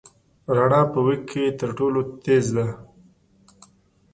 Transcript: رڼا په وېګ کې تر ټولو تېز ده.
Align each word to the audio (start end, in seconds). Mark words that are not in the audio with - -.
رڼا 0.55 0.81
په 0.91 0.99
وېګ 1.05 1.21
کې 1.29 1.43
تر 1.59 1.69
ټولو 1.77 1.99
تېز 2.23 2.45
ده. 2.55 2.67